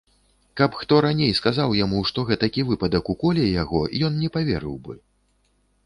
Каб 0.61 0.77
хто 0.83 0.95
раней 1.05 1.33
сказаў 1.41 1.75
яму, 1.83 1.99
што 2.11 2.25
гэтакі 2.31 2.65
выпадак 2.73 3.13
уколе 3.15 3.45
яго, 3.63 3.81
ён 4.09 4.13
не 4.25 4.29
паверыў 4.39 4.75
бы. 4.89 5.01